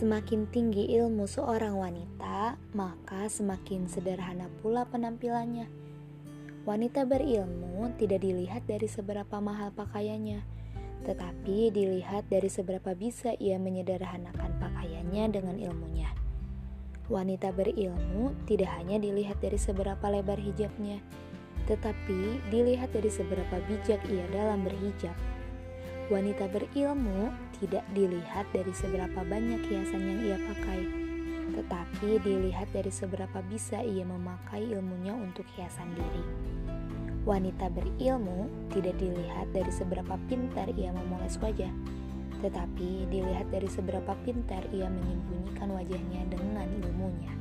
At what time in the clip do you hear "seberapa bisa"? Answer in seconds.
12.48-13.36, 32.90-33.78